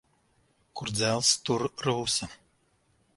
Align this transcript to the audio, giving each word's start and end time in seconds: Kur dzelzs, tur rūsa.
Kur 0.79 0.89
dzelzs, 0.99 1.29
tur 1.49 1.67
rūsa. 1.85 2.31